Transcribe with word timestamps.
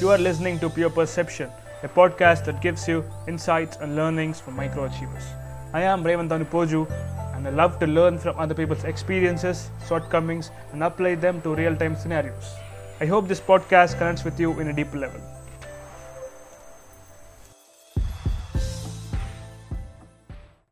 You 0.00 0.08
are 0.08 0.16
listening 0.16 0.58
to 0.60 0.70
Pure 0.70 0.90
Perception, 0.90 1.50
a 1.82 1.88
podcast 1.88 2.46
that 2.46 2.62
gives 2.62 2.88
you 2.88 3.04
insights 3.28 3.76
and 3.82 3.96
learnings 3.96 4.40
from 4.40 4.56
microachievers. 4.56 5.26
I 5.74 5.82
am 5.82 6.02
Revantanu 6.02 6.46
Poju, 6.46 6.90
and 7.34 7.46
I 7.46 7.50
love 7.50 7.78
to 7.80 7.86
learn 7.86 8.18
from 8.18 8.38
other 8.38 8.54
people's 8.54 8.84
experiences, 8.84 9.68
shortcomings, 9.86 10.52
and 10.72 10.82
apply 10.82 11.16
them 11.16 11.42
to 11.42 11.54
real 11.54 11.76
time 11.76 11.96
scenarios. 11.96 12.54
I 12.98 13.04
hope 13.04 13.28
this 13.28 13.40
podcast 13.40 13.98
connects 13.98 14.24
with 14.24 14.40
you 14.40 14.58
in 14.58 14.68
a 14.68 14.72
deeper 14.72 14.96
level. 14.96 15.20